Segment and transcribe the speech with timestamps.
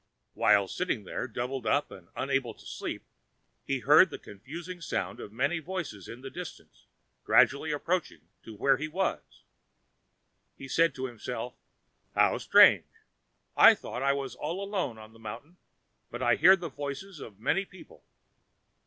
[0.33, 3.03] While sitting there doubled up and unable to sleep,
[3.63, 6.87] he heard the confused sound of many voices in the distance
[7.23, 9.43] gradually approaching to where he was.
[10.57, 11.53] He said to himself:
[12.15, 12.87] "How strange!
[13.55, 15.57] I thought I was all alone in the mountain,
[16.09, 18.03] but I hear the voices of many people."